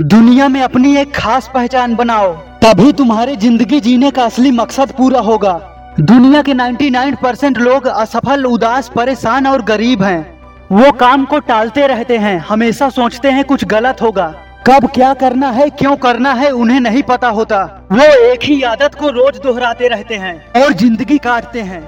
[0.00, 5.20] दुनिया में अपनी एक खास पहचान बनाओ। तभी तुम्हारे ज़िंदगी जीने का असली मकसद पूरा
[5.20, 5.52] होगा।
[6.00, 10.40] दुनिया के 99 परसेंट लोग असफल, उदास, परेशान और गरीब हैं।
[10.72, 14.32] वो काम को टालते रहते हैं, हमेशा सोचते हैं कुछ गलत होगा।
[14.66, 17.62] कब क्या करना है, क्यों करना है, उन्हें नहीं पता होता।
[17.92, 21.82] वो एक ही आदत को रोज दोहराते रहते हैं और ज़िंदगी काटते हैं।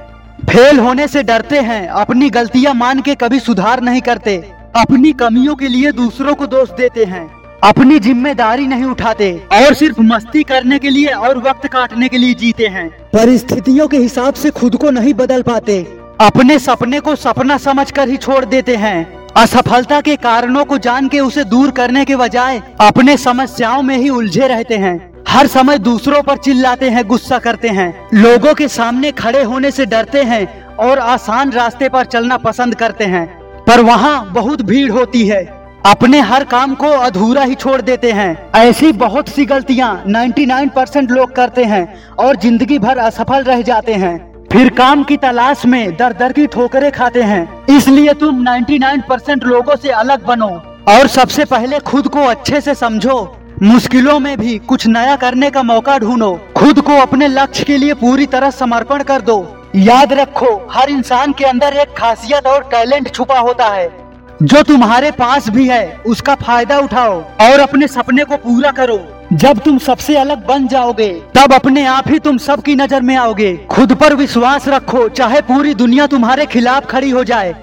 [0.47, 4.37] फेल होने से डरते हैं, अपनी गलतियाँ मान के कभी सुधार नहीं करते।
[4.77, 10.01] अपनी कमियों के लिए दूसरों को दोष देते हैं। अपनी ज़िम्मेदारी नहीं उठाते। और सिर्फ़
[10.01, 14.51] मस्ती करने के लिए और वक्त काटने के लिए जीते हैं। परिस्थितियों के हिसाब से
[14.51, 15.81] खुद को नहीं बदल पाते।
[16.21, 21.21] अपने सपने को सपना समझकर ही छोड़ देते हैं। असफलता के कारणों को जान के
[21.21, 26.23] उसे दूर करने के बजाय अपने समस्याओं में ही उलझे रहते हैं। हर समय दूसरों
[26.23, 30.99] पर चिल्लाते हैं गुस्सा करते हैं। लोगों के सामने खड़े होने से डरते हैं और
[30.99, 33.27] आसान रास्ते पर चलना पसंद करते हैं।
[33.65, 38.51] पर वहाँ बहुत भीड़ होती है। अपने हर काम को अधूरा ही छोड़ देते हैं।
[38.55, 43.95] ऐसी बहुत सी गलतियाँ 99 परसेंट लोग करते हैं और ज़िंदगी भर असफल रह जाते
[43.95, 49.03] हैं। फिर काम की तलाश में दर दर की ठोकरें खाते हैं। इसलिए तुम 99
[49.09, 50.49] परसेंट लोगों से अलग बनो
[50.89, 53.17] और सबसे पहले खुद को अच्छे से समझो।
[53.63, 57.95] मुश्किलों में भी कुछ नया करने का मौका ढूंढो। खुद को अपने लक्ष्य के लिए
[57.95, 59.45] पूरी तरह समर्पण कर दो।
[59.77, 64.02] याद रखो, हर इंसान के अंदर एक खासियत और टैलेंट छुपा होता है।
[64.43, 69.59] जो तुम्हारे पास भी है, उसका फ़ायदा उठाओ और अपने सपने को पूरा करो। जब
[69.59, 73.95] तुम सबसे अलग बन जाओगे, तब अपने आप ही तुम सबकी नज़र में आओगे। खुद
[73.95, 77.55] पर विश्वास रखो, चाहे पूरी दुनिया तुम्हारे खिलाफ खड़ी हो जाए।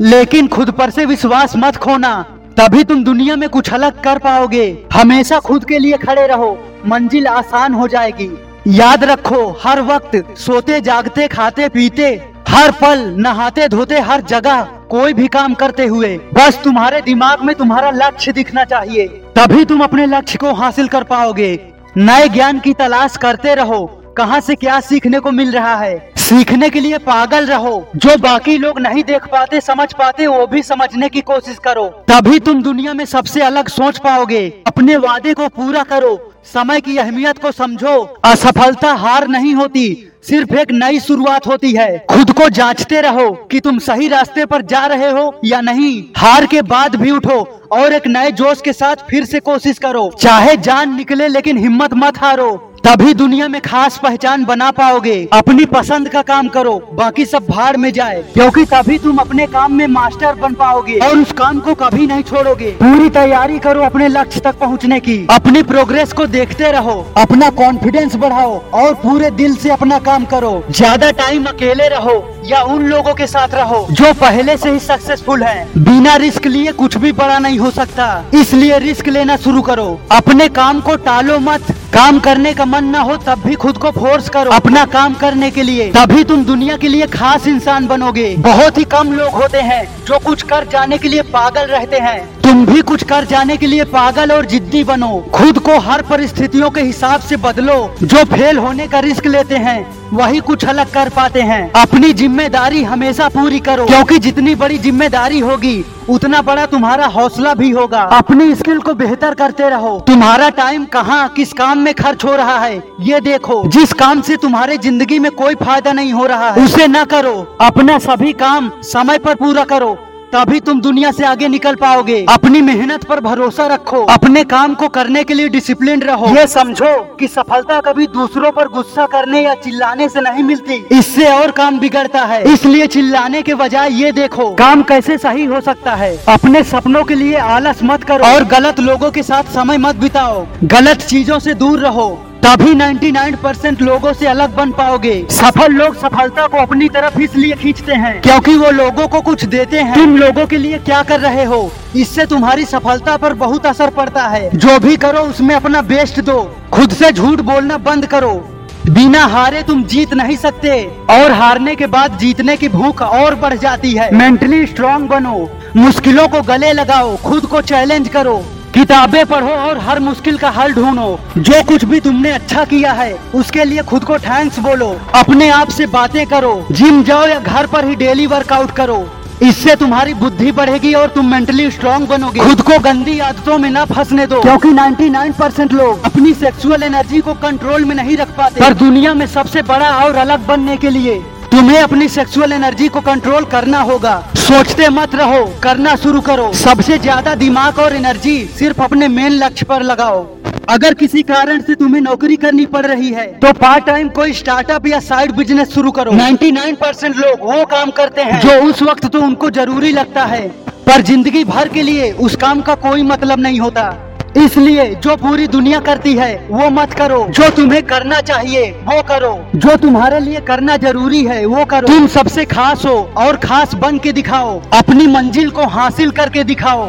[0.00, 2.22] लेकिन खुद पर से विश्वास मत खोना,
[2.60, 7.26] तभी तुम दुनिया में कुछ अलग कर पाओगे। हमेशा खुद के लिए खड़े रहो, मंजिल
[7.26, 8.30] आसान हो जाएगी।
[8.66, 15.12] याद रखो, हर वक्त सोते, जागते, खाते, पीते, हर पल, नहाते, धोते, हर जगह। कोई
[15.12, 20.06] भी काम करते हुए, बस तुम्हारे दिमाग में तुम्हारा लक्ष्य दिखना चाहिए। तभी तुम अपने
[20.06, 21.58] लक्ष्य को हासिल कर पाओगे।
[21.96, 26.12] नए ज्ञान की तलाश करते रहो। कहाँ से क्या सीखने को मिल रहा है?
[26.28, 30.62] सीखने के लिए पागल रहो। जो बाकी लोग नहीं देख पाते, समझ पाते, वो भी
[30.62, 35.48] समझने की कोशिश करो। तभी तुम दुनिया में सबसे अलग सोच पाओगे। अपने वादे को
[35.48, 41.46] पूरा करो। समय की अहमियत को समझो। असफलता हार नहीं होती, सिर्फ़ एक नई शुरुआत
[41.46, 45.60] होती है। खुद को जांचते रहो कि तुम सही रास्ते पर जा रहे हो या
[45.60, 49.78] नहीं। हार के बाद भी उठो और एक नए जोश के साथ फिर से कोशिश
[49.78, 55.16] करो। चाहे जान निकले, लेकिन हिम्मत मत हारो। तभी दुनिया में खास पहचान बना पाओगे।
[55.32, 59.72] अपनी पसंद का काम करो, बाकी सब भार में जाए। क्योंकि तभी तुम अपने काम
[59.72, 64.08] में मास्टर बन पाओगे और उस काम को कभी नहीं छोड़ोगे। पूरी तैयारी करो अपने
[64.08, 69.56] लक्ष्य तक पहुँचने की। अपनी प्रोग्रेस को देखते रहो, अपना कॉन्फिडेंस बढ़ाओ और पूरे दिल
[69.56, 74.12] से अपना काम करो। ज़्यादा टाइम अकेले रहो। या उन लोगों के साथ रहो जो
[74.12, 78.78] पहले से ही सक्सेसफुल हैं। बिना रिस्क लिए कुछ भी बड़ा नहीं हो सकता। इसलिए
[78.78, 83.16] रिस्क लेना शुरू करो। अपने काम को टालो मत। काम करने का मन न हो
[83.16, 86.88] तब भी खुद को फोर्स करो। अपना काम करने के लिए। तभी तुम दुनिया के
[86.88, 91.08] लिए खास इंसान बनोगे। बहुत ही कम लोग होते हैं जो कुछ कर जाने के
[91.08, 95.08] लिए पागल रहते हैं। तुम भी कुछ कर जाने के लिए पागल और जिद्दी बनो।
[95.34, 99.78] खुद को हर परिस्थितियों के हिसाब से बदलो। जो फेल होने का रिस्क लेते हैं,
[100.12, 105.38] वही कुछ अलग कर पाते हैं। अपनी ज़िम्मेदारी हमेशा पूरी करो। क्योंकि जितनी बड़ी ज़िम्मेदारी
[105.40, 110.84] होगी, उतना बड़ा तुम्हारा हौसला भी होगा। अपनी स्किल को बेहतर करते रहो। तुम्हारा टाइम
[110.84, 115.18] कहाँ, किस काम में खर्च हो रहा है, ये देखो। जिस काम से तुम्हारे ज़िंदगी
[115.18, 119.34] में कोई फ़ायदा नहीं हो रहा है, उसे न करो। अपना सभी काम समय पर
[119.34, 119.96] पूरा करो।
[120.34, 124.88] तभी तुम दुनिया से आगे निकल पाओगे। अपनी मेहनत पर भरोसा रखो। अपने काम को
[124.88, 129.54] करने के लिए डिसिप्लिन रहो। ये समझो कि सफलता कभी दूसरों पर गुस्सा करने या
[129.54, 134.54] चिल्लाने से नहीं मिलती। इससे और काम बिगड़ता है। इसलिए चिल्लाने के बजाय ये देखो
[134.54, 138.80] काम कैसे सही हो सकता है। अपने सपनों के लिए आलस मत करो। और गलत
[138.80, 144.12] लोगों के साथ समय मत बिताओ। गलत चीज़ों से दूर रहो। तभी 99 परसेंट लोगों
[144.12, 148.70] से अलग बन पाओगे। सफल लोग सफलता को अपनी तरफ़ इसलिए खींचते हैं, क्योंकि वो
[148.70, 151.72] लोगों को कुछ देते हैं। तुम लोगों के लिए क्या कर रहे हो?
[151.96, 156.56] इससे तुम्हारी सफलता पर बहुत असर पड़ता है। जो भी करो, उसमें अपना बेस्ट दो।
[156.72, 158.48] खुद से झूठ बोलना बंद करो।
[158.90, 163.54] बिना हारे तुम जीत नहीं सकते। और हारने के बाद जीतने की भूख और बढ़
[163.54, 169.48] जाती है। मेंटली स्ट्रांग बनो। मुश्किलों को गले लगाओ। खुद को चैलेंज करो। किताबें पढ़ो
[169.48, 173.82] और हर मुश्किल का हल ढूंढो। जो कुछ भी तुमने अच्छा किया है, उसके लिए
[173.82, 177.94] खुद को थैंक्स बोलो। अपने आप से बातें करो। जिम जाओ या घर पर ही
[177.96, 179.08] डेली वर्कआउट करो।
[179.42, 183.84] इससे तुम्हारी बुद्धि बढ़ेगी और तुम मेंटली स्ट्रांग बनोगे। खुद को गंदी आदतों में न
[183.84, 188.60] फंसने दो। क्योंकि 99 परसेंट लोग अपनी सेक्सुअल एनर्जी को कंट्रोल में नहीं रख पाते।
[188.60, 191.22] पर दुनिया में सबसे बड़ा और अलग बनने के लिए
[191.58, 196.98] तुम्हें अपनी सेक्सुअल एनर्जी को कंट्रोल करना होगा। सोचते मत रहो, करना शुरू करो। सबसे
[196.98, 200.22] ज़्यादा दिमाग और एनर्जी सिर्फ़ अपने मेन लक्ष्य पर लगाओ।
[200.68, 204.86] अगर किसी कारण से तुम्हें नौकरी करनी पड़ रही है तो पार्ट टाइम कोई स्टार्टअप
[204.86, 209.06] या साइड बिज़नेस शुरू करो। 99 परसेंट लोग वो काम करते हैं जो उस वक्त
[209.06, 210.48] तो उनको ज़रूरी लगता है।
[210.86, 213.90] पर ज़िंदगी भर के लिए उस काम का कोई मतलब नहीं होता।
[214.36, 219.46] इसलिए जो पूरी दुनिया करती है, वो मत करो। जो तुम्हें करना चाहिए, वो करो।
[219.54, 223.98] जो तुम्हारे लिए करना ज़रूरी है, वो करो। तुम सबसे खास हो और खास बन
[223.98, 226.86] के दिखाओ। अपनी मंजिल को हासिल करके दिखाओ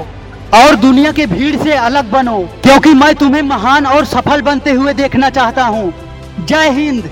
[0.55, 4.93] और दुनिया के भीड़ से अलग बनो। क्योंकि मैं तुम्हें महान और सफल बनते हुए
[4.93, 5.93] देखना चाहता हूँ।
[6.45, 7.09] जय हिंद।